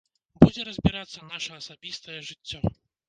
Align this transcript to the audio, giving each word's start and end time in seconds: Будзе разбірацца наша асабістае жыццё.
Будзе 0.43 0.63
разбірацца 0.69 1.27
наша 1.33 1.51
асабістае 1.61 2.19
жыццё. 2.31 2.65